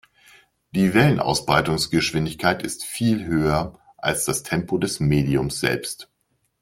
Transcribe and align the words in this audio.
Die 0.73 0.95
Wellenausbreitungsgeschwindigkeit 0.95 2.63
ist 2.63 2.83
viel 2.83 3.23
höher 3.23 3.77
als 3.97 4.25
das 4.25 4.41
Tempo 4.41 4.79
des 4.79 4.99
Mediums 4.99 5.59
selbst. 5.59 6.09